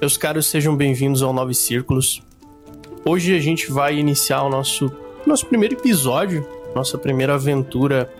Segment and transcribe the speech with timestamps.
[0.00, 2.20] Meus caros, sejam bem-vindos ao Nove Círculos.
[3.04, 4.90] Hoje a gente vai iniciar o nosso,
[5.24, 8.12] nosso primeiro episódio, nossa primeira aventura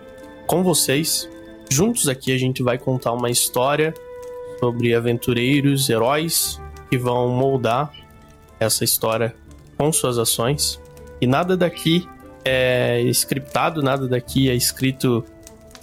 [0.47, 1.29] com vocês.
[1.69, 3.93] Juntos aqui a gente vai contar uma história
[4.61, 7.93] sobre aventureiros, heróis que vão moldar
[8.61, 9.35] essa história
[9.77, 10.81] com suas ações.
[11.21, 12.09] E nada daqui
[12.45, 15.25] é scriptado, nada daqui é escrito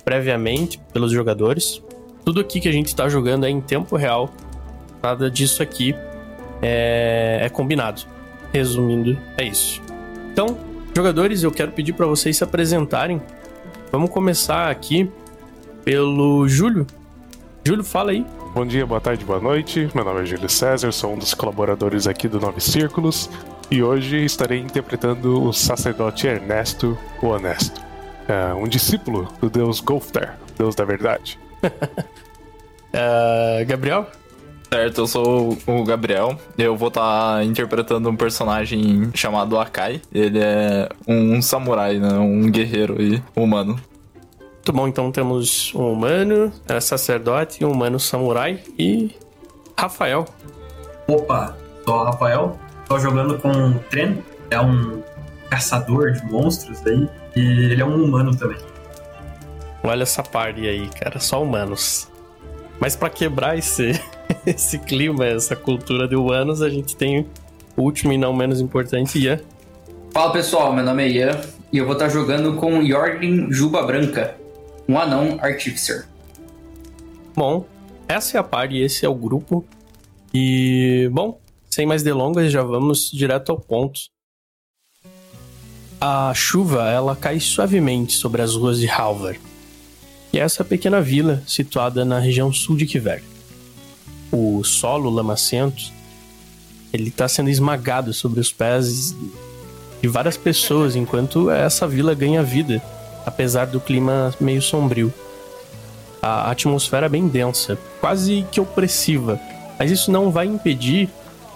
[0.06, 1.84] previamente pelos jogadores.
[2.24, 4.34] Tudo aqui que a gente está jogando é em tempo real.
[5.02, 5.96] Nada disso aqui
[6.62, 8.04] é, é combinado.
[8.54, 9.82] Resumindo, é isso.
[10.32, 10.58] Então,
[10.96, 13.22] jogadores, eu quero pedir para vocês se apresentarem.
[13.92, 15.10] Vamos começar aqui
[15.84, 16.86] pelo Júlio.
[17.66, 18.26] Júlio, fala aí.
[18.54, 19.90] Bom dia, boa tarde, boa noite.
[19.96, 23.30] Meu nome é Júlio César, sou um dos colaboradores aqui do Nove Círculos
[23.70, 27.82] e hoje estarei interpretando o sacerdote Ernesto o Honesto,
[28.28, 31.40] é, um discípulo do deus Golfter, deus da verdade.
[31.64, 31.72] uh,
[33.66, 34.08] Gabriel?
[34.74, 36.40] Certo, eu sou o Gabriel.
[36.58, 40.02] Eu vou estar tá interpretando um personagem chamado Akai.
[40.14, 42.14] Ele é um, samurai, né?
[42.14, 43.78] Um guerreiro e humano.
[44.40, 49.14] Muito bom, então temos um humano, é, sacerdote, um humano samurai e
[49.78, 50.24] Rafael.
[51.06, 52.58] Opa, sou o Rafael.
[52.88, 54.20] Tô jogando com o Tren,
[54.50, 55.04] é um
[55.50, 57.42] caçador de monstros aí, e
[57.72, 58.58] ele é um humano também.
[59.84, 62.08] Olha essa parte aí, cara, só humanos.
[62.80, 64.00] Mas para quebrar esse,
[64.48, 67.28] esse clima, essa cultura de humanos, a gente tem
[67.76, 69.40] o último e não menos importante, Ian.
[70.12, 74.36] Fala pessoal, meu nome é Ian e eu vou estar jogando com Jorgen Juba Branca,
[74.88, 76.08] um anão artificer.
[77.36, 77.66] Bom,
[78.08, 79.66] essa é a parte e esse é o grupo.
[80.34, 84.00] E, bom, sem mais delongas, já vamos direto ao ponto.
[86.00, 89.36] A chuva, ela cai suavemente sobre as ruas de Halvar
[90.34, 93.22] e é essa pequena vila situada na região sul de Kiver.
[94.32, 95.92] O solo lamacento
[96.94, 99.16] ele está sendo esmagado sobre os pés
[100.02, 102.82] de várias pessoas enquanto essa vila ganha vida,
[103.26, 105.14] apesar do clima meio sombrio.
[106.22, 109.40] A atmosfera é bem densa, quase que opressiva,
[109.80, 111.10] mas isso não vai impedir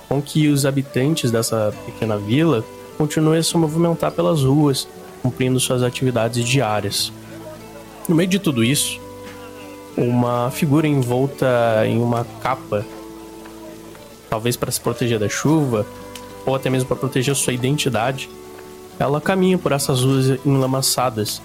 [0.08, 2.64] com que os habitantes dessa pequena vila
[2.98, 4.88] continuem a se movimentar pelas ruas,
[5.22, 7.12] cumprindo suas atividades diárias.
[8.08, 9.00] No meio de tudo isso,
[9.98, 12.86] uma figura envolta em uma capa,
[14.30, 15.86] talvez para se proteger da chuva,
[16.46, 18.30] ou até mesmo para proteger sua identidade,
[19.00, 21.42] ela caminha por essas ruas enlamaçadas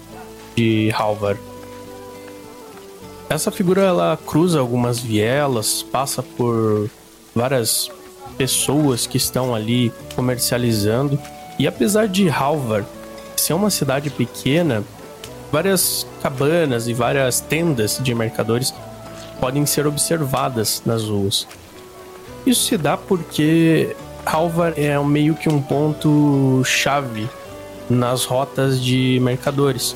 [0.55, 1.37] de Halvar.
[3.29, 6.89] Essa figura ela cruza algumas vielas, passa por
[7.33, 7.89] várias
[8.37, 11.19] pessoas que estão ali comercializando,
[11.57, 12.85] e apesar de Halvar
[13.37, 14.83] ser uma cidade pequena,
[15.51, 18.73] Várias cabanas e várias tendas de mercadores
[19.39, 21.47] podem ser observadas nas ruas.
[22.45, 23.95] Isso se dá porque
[24.25, 27.27] Halvar é meio que um ponto chave
[27.89, 29.95] nas rotas de mercadores.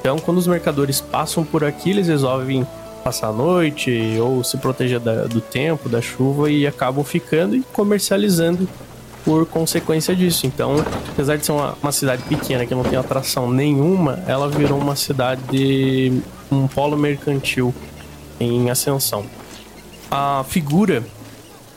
[0.00, 2.66] Então, quando os mercadores passam por aqui, eles resolvem
[3.04, 7.62] passar a noite ou se proteger da, do tempo, da chuva e acabam ficando e
[7.72, 8.68] comercializando
[9.26, 10.46] por consequência disso.
[10.46, 10.76] Então,
[11.08, 14.94] apesar de ser uma, uma cidade pequena que não tem atração nenhuma, ela virou uma
[14.94, 17.74] cidade, um polo mercantil
[18.38, 19.26] em ascensão.
[20.08, 21.02] A figura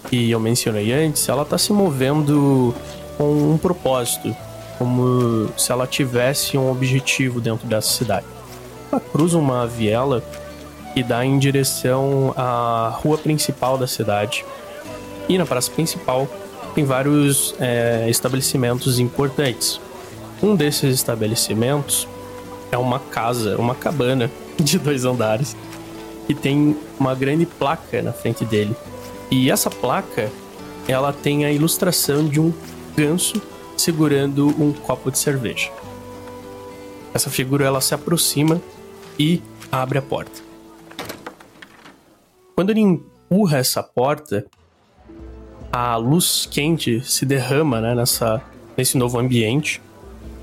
[0.07, 2.75] que eu mencionei antes, ela está se movendo
[3.17, 4.35] com um propósito,
[4.77, 8.27] como se ela tivesse um objetivo dentro dessa cidade.
[8.91, 10.23] Ela cruza uma viela
[10.93, 14.45] que dá em direção à rua principal da cidade.
[15.27, 16.27] E na praça principal
[16.73, 19.79] tem vários é, estabelecimentos importantes.
[20.41, 22.07] Um desses estabelecimentos
[22.71, 25.55] é uma casa, uma cabana de dois andares,
[26.27, 28.75] que tem uma grande placa na frente dele.
[29.31, 30.31] E essa placa,
[30.87, 32.53] ela tem a ilustração de um
[32.95, 33.41] ganso
[33.75, 35.71] segurando um copo de cerveja.
[37.13, 38.61] Essa figura ela se aproxima
[39.17, 40.41] e abre a porta.
[42.55, 44.45] Quando ele empurra essa porta,
[45.71, 48.41] a luz quente se derrama né, nessa,
[48.75, 49.81] nesse novo ambiente.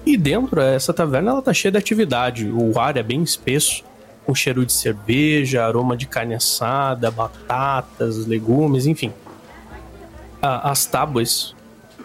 [0.05, 2.49] E dentro, essa taverna ela tá cheia de atividade.
[2.49, 3.85] O ar é bem espesso,
[4.25, 9.13] com cheiro de cerveja, aroma de carne assada, batatas, legumes, enfim.
[10.41, 11.57] As tábuas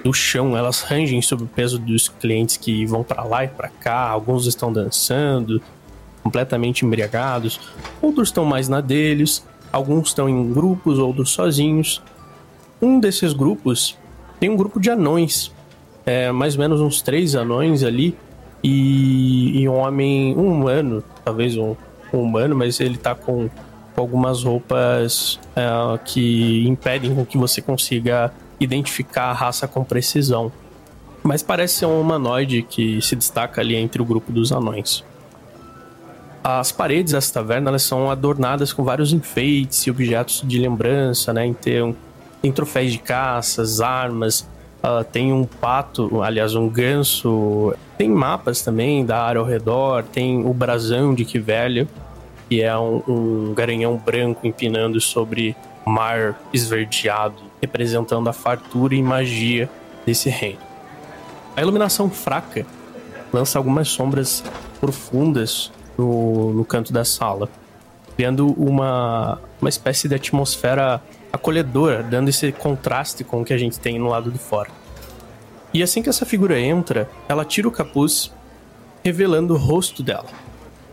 [0.03, 3.69] do chão, elas rangem sob o peso dos clientes que vão para lá e para
[3.69, 4.09] cá.
[4.09, 5.61] Alguns estão dançando,
[6.23, 7.59] completamente embriagados.
[8.01, 9.45] Outros estão mais na deles.
[9.71, 12.01] Alguns estão em grupos, outros sozinhos.
[12.81, 13.97] Um desses grupos
[14.39, 15.51] tem um grupo de anões,
[16.05, 18.17] é, mais ou menos uns três anões ali,
[18.63, 21.75] e, e um homem, um humano, talvez um,
[22.13, 23.49] um, humano, mas ele tá com,
[23.93, 30.51] com algumas roupas é, que impedem que você consiga identificar a raça com precisão.
[31.23, 35.03] Mas parece ser um humanoide que se destaca ali entre o grupo dos anões.
[36.43, 41.45] As paredes dessa taverna elas são adornadas com vários enfeites e objetos de lembrança, né?
[41.45, 41.95] Então,
[42.41, 44.47] tem troféus de caças, armas,
[44.83, 50.45] uh, tem um pato, aliás, um ganso, tem mapas também da área ao redor, tem
[50.45, 51.87] o brasão de que velho,
[52.49, 55.55] que é um, um garanhão branco empinando sobre
[55.85, 59.69] mar esverdeado, representando a fartura e magia
[60.05, 60.59] desse reino.
[61.55, 62.65] A iluminação fraca
[63.31, 64.43] lança algumas sombras
[64.79, 67.49] profundas no, no canto da sala,
[68.21, 71.01] criando uma, uma espécie de atmosfera
[71.33, 74.69] acolhedora, dando esse contraste com o que a gente tem no lado de fora.
[75.73, 78.31] E assim que essa figura entra, ela tira o capuz,
[79.03, 80.27] revelando o rosto dela.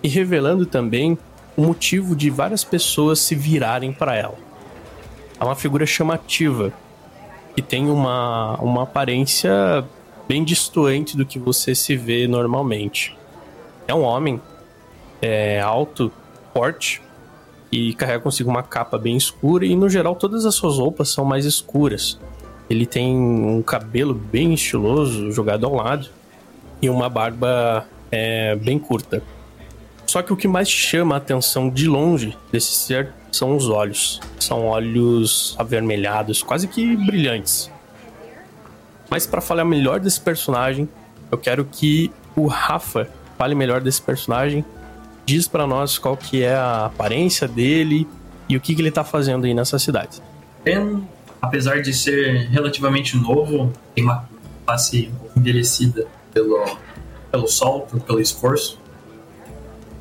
[0.02, 1.18] E revelando também
[1.54, 4.38] o motivo de várias pessoas se virarem para ela.
[5.38, 6.72] É uma figura chamativa,
[7.54, 9.84] que tem uma, uma aparência
[10.26, 13.14] bem distoante do que você se vê normalmente.
[13.86, 14.40] É um homem
[15.20, 16.10] é, alto,
[16.54, 17.02] forte,
[17.70, 21.24] e carrega consigo uma capa bem escura e no geral todas as suas roupas são
[21.24, 22.18] mais escuras.
[22.68, 26.08] Ele tem um cabelo bem estiloso jogado ao lado
[26.80, 29.22] e uma barba é, bem curta.
[30.06, 34.20] Só que o que mais chama a atenção de longe desse ser são os olhos.
[34.38, 37.70] São olhos avermelhados, quase que brilhantes.
[39.10, 40.88] Mas para falar melhor desse personagem,
[41.30, 44.64] eu quero que o Rafa fale melhor desse personagem
[45.28, 48.08] diz para nós qual que é a aparência dele
[48.48, 50.22] e o que, que ele tá fazendo aí nessa cidade.
[50.64, 51.06] Ben,
[51.42, 54.26] apesar de ser relativamente novo, tem uma
[54.64, 56.64] face envelhecida pelo,
[57.30, 58.80] pelo sol, pelo esforço,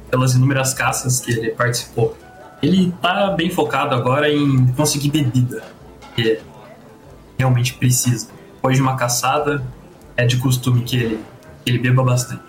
[0.10, 2.18] pelas inúmeras caças que ele participou.
[2.64, 5.62] Ele tá bem focado agora em conseguir bebida,
[6.16, 6.40] que
[7.38, 8.30] realmente precisa.
[8.56, 9.62] Depois de uma caçada,
[10.16, 11.20] é de costume que ele,
[11.66, 12.48] que ele beba bastante.